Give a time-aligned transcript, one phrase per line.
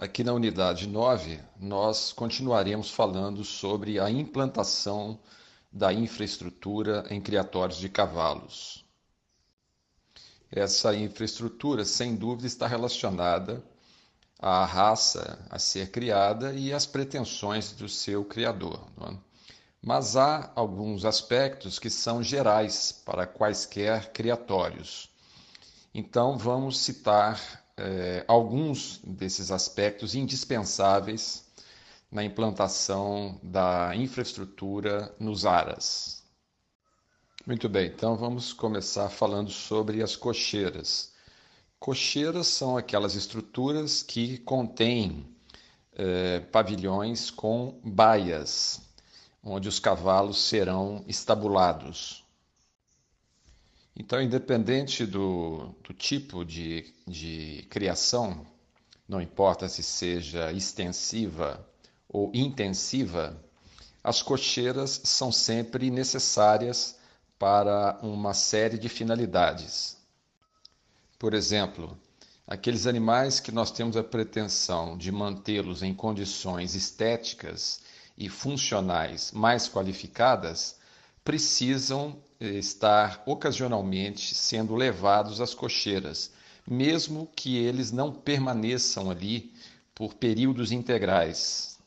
[0.00, 5.18] Aqui na unidade 9, nós continuaremos falando sobre a implantação
[5.72, 8.84] da infraestrutura em criatórios de cavalos.
[10.52, 13.60] Essa infraestrutura, sem dúvida, está relacionada
[14.38, 18.86] à raça a ser criada e às pretensões do seu criador.
[19.00, 19.16] É?
[19.82, 25.10] Mas há alguns aspectos que são gerais para quaisquer criatórios.
[25.92, 31.46] Então, vamos citar eh, alguns desses aspectos indispensáveis
[32.10, 36.22] na implantação da infraestrutura nos ARAS.
[37.46, 41.12] Muito bem, então vamos começar falando sobre as cocheiras.
[41.78, 45.24] Cocheiras são aquelas estruturas que contêm
[45.92, 48.80] eh, pavilhões com baias,
[49.42, 52.27] onde os cavalos serão estabulados.
[54.00, 58.46] Então, independente do, do tipo de, de criação,
[59.08, 61.68] não importa se seja extensiva
[62.08, 63.36] ou intensiva,
[64.02, 66.96] as cocheiras são sempre necessárias
[67.40, 69.96] para uma série de finalidades.
[71.18, 71.98] Por exemplo,
[72.46, 77.80] aqueles animais que nós temos a pretensão de mantê-los em condições estéticas
[78.16, 80.78] e funcionais mais qualificadas
[81.24, 86.32] precisam estar ocasionalmente sendo levados às cocheiras,
[86.66, 89.52] mesmo que eles não permaneçam ali
[89.94, 91.78] por períodos integrais.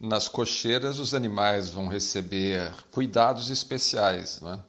[0.00, 4.60] Nas cocheiras, os animais vão receber cuidados especiais, né?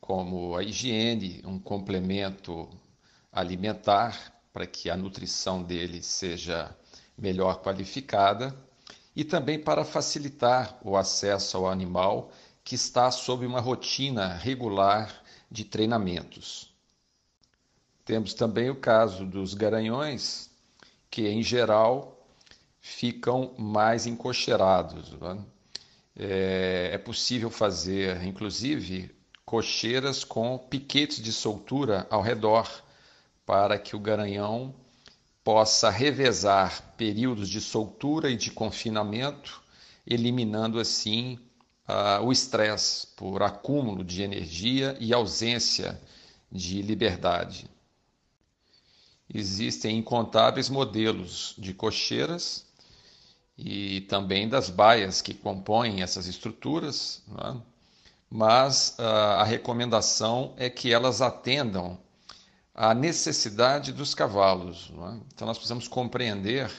[0.00, 2.68] como a higiene, um complemento
[3.32, 6.76] alimentar para que a nutrição dele seja
[7.16, 8.54] melhor qualificada
[9.16, 12.30] e também para facilitar o acesso ao animal
[12.64, 16.74] que está sob uma rotina regular de treinamentos.
[18.04, 20.50] Temos também o caso dos garanhões,
[21.10, 22.26] que em geral
[22.80, 25.12] ficam mais encocheirados.
[25.12, 25.44] Né?
[26.16, 29.14] É, é possível fazer, inclusive,
[29.44, 32.68] cocheiras com piquetes de soltura ao redor,
[33.44, 34.74] para que o garanhão
[35.42, 39.62] possa revezar períodos de soltura e de confinamento,
[40.06, 41.38] eliminando assim
[41.88, 46.00] uh, o estresse por acúmulo de energia e ausência
[46.50, 47.68] de liberdade.
[49.32, 52.66] Existem incontáveis modelos de cocheiras
[53.56, 57.56] e também das baias que compõem essas estruturas, é?
[58.30, 59.02] mas uh,
[59.38, 61.98] a recomendação é que elas atendam
[62.74, 64.92] à necessidade dos cavalos.
[64.92, 65.18] É?
[65.32, 66.70] Então, nós precisamos compreender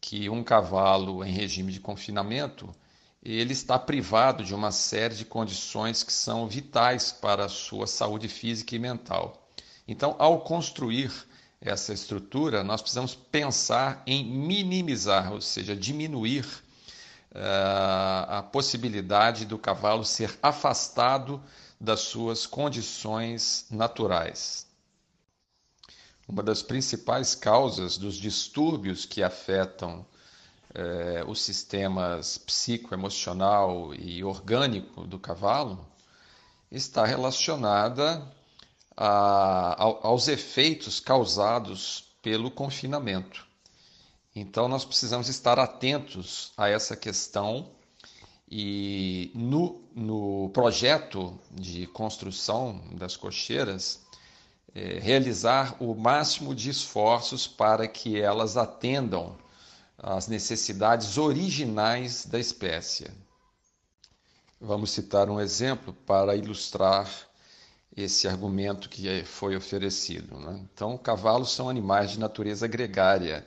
[0.00, 2.74] que um cavalo em regime de confinamento
[3.22, 8.28] ele está privado de uma série de condições que são vitais para a sua saúde
[8.28, 9.46] física e mental.
[9.86, 11.12] Então, ao construir
[11.60, 16.46] essa estrutura, nós precisamos pensar em minimizar, ou seja, diminuir
[17.32, 21.42] uh, a possibilidade do cavalo ser afastado
[21.78, 24.66] das suas condições naturais.
[26.26, 30.06] Uma das principais causas dos distúrbios que afetam
[30.74, 35.86] é, os sistemas psicoemocional e orgânico do cavalo
[36.70, 38.26] está relacionada
[38.96, 43.46] a, aos efeitos causados pelo confinamento.
[44.34, 47.68] Então, nós precisamos estar atentos a essa questão
[48.48, 54.00] e no, no projeto de construção das cocheiras,
[54.74, 59.36] é, realizar o máximo de esforços para que elas atendam
[60.02, 63.10] as necessidades originais da espécie.
[64.58, 67.08] Vamos citar um exemplo para ilustrar
[67.94, 70.38] esse argumento que foi oferecido.
[70.38, 70.60] Né?
[70.72, 73.46] Então, cavalos são animais de natureza gregária.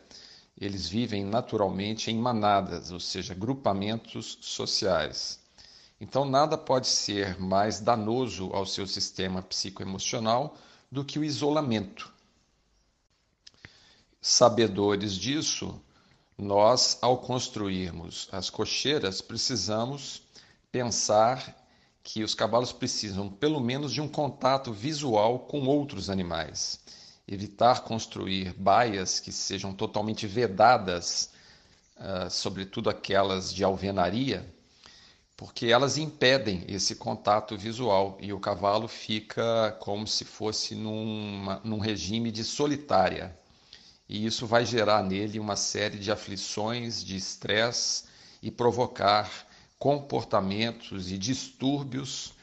[0.59, 5.39] Eles vivem naturalmente em manadas, ou seja, grupamentos sociais.
[5.99, 10.55] Então, nada pode ser mais danoso ao seu sistema psicoemocional
[10.91, 12.11] do que o isolamento.
[14.21, 15.81] Sabedores disso,
[16.43, 20.21] nós, ao construirmos as cocheiras, precisamos
[20.71, 21.55] pensar
[22.03, 26.79] que os cavalos precisam pelo menos de um contato visual com outros animais.
[27.25, 31.31] Evitar construir baias que sejam totalmente vedadas,
[31.97, 34.45] uh, sobretudo aquelas de alvenaria,
[35.37, 41.79] porque elas impedem esse contato visual e o cavalo fica como se fosse numa, num
[41.79, 43.35] regime de solitária
[44.07, 48.05] e isso vai gerar nele uma série de aflições, de estresse
[48.41, 49.47] e provocar
[49.79, 52.33] comportamentos e distúrbios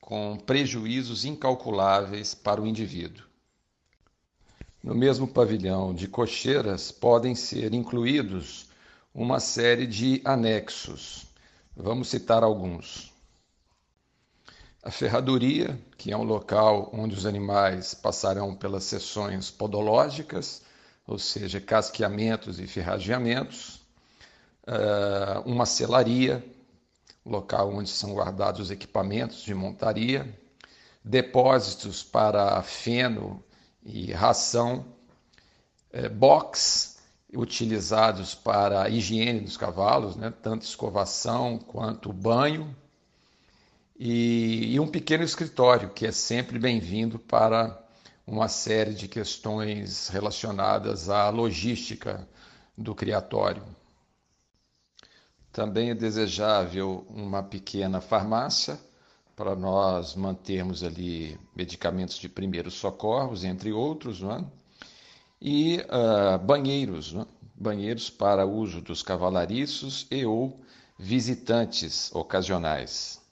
[0.00, 3.24] com prejuízos incalculáveis para o indivíduo.
[4.82, 8.68] No mesmo pavilhão de cocheiras podem ser incluídos
[9.12, 11.26] uma série de anexos.
[11.74, 13.12] Vamos citar alguns.
[14.82, 20.62] A ferraduria, que é um local onde os animais passarão pelas sessões podológicas,
[21.06, 23.80] ou seja, casqueamentos e ferrageamentos.
[24.66, 26.44] Uh, uma selaria,
[27.24, 30.36] local onde são guardados os equipamentos de montaria.
[31.04, 33.42] Depósitos para feno
[33.84, 34.84] e ração.
[35.94, 36.98] Uh, box,
[37.34, 40.32] utilizados para a higiene dos cavalos, né?
[40.42, 42.74] tanto escovação quanto banho
[43.98, 47.82] e, e um pequeno escritório, que é sempre bem-vindo para
[48.26, 52.28] uma série de questões relacionadas à logística
[52.76, 53.62] do criatório.
[55.52, 58.78] Também é desejável uma pequena farmácia
[59.36, 64.44] para nós mantermos ali medicamentos de primeiros socorros, entre outros, é?
[65.40, 67.24] e uh, banheiros, é?
[67.54, 70.60] banheiros para uso dos cavalariços e ou
[70.98, 73.24] visitantes ocasionais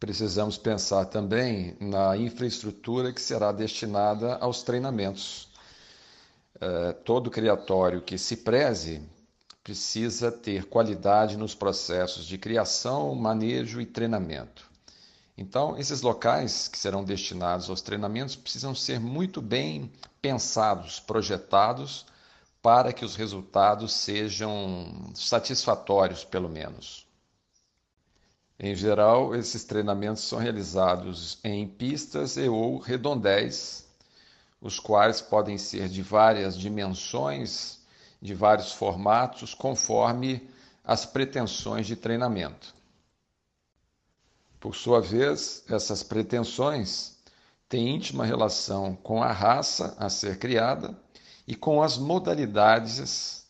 [0.00, 5.50] precisamos pensar também na infraestrutura que será destinada aos treinamentos.
[6.58, 9.02] É, todo criatório que se preze
[9.62, 14.68] precisa ter qualidade nos processos de criação, manejo e treinamento.
[15.36, 22.06] Então, esses locais que serão destinados aos treinamentos precisam ser muito bem pensados, projetados,
[22.62, 27.09] para que os resultados sejam satisfatórios, pelo menos.
[28.62, 33.88] Em geral, esses treinamentos são realizados em pistas e ou redondéis,
[34.60, 37.78] os quais podem ser de várias dimensões,
[38.20, 40.46] de vários formatos, conforme
[40.84, 42.74] as pretensões de treinamento.
[44.60, 47.16] Por sua vez, essas pretensões
[47.66, 50.94] têm íntima relação com a raça a ser criada
[51.48, 53.46] e com as modalidades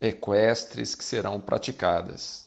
[0.00, 2.45] equestres que serão praticadas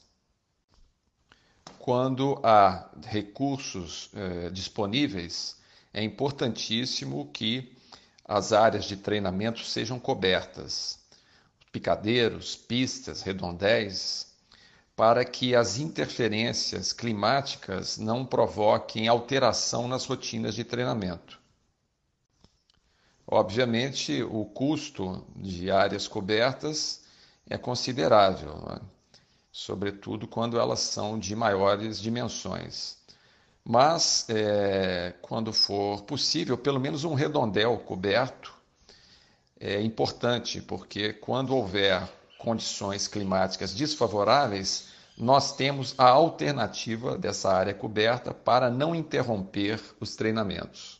[1.89, 5.57] quando há recursos eh, disponíveis,
[5.91, 7.75] é importantíssimo que
[8.23, 10.99] as áreas de treinamento sejam cobertas,
[11.71, 14.27] picadeiros, pistas, redondéis,
[14.95, 21.39] para que as interferências climáticas não provoquem alteração nas rotinas de treinamento.
[23.25, 27.01] Obviamente, o custo de áreas cobertas
[27.49, 28.57] é considerável.
[28.57, 28.79] Né?
[29.51, 32.97] Sobretudo quando elas são de maiores dimensões.
[33.63, 38.53] Mas, é, quando for possível, pelo menos um redondel coberto
[39.59, 42.07] é importante, porque quando houver
[42.37, 44.87] condições climáticas desfavoráveis,
[45.17, 50.98] nós temos a alternativa dessa área coberta para não interromper os treinamentos.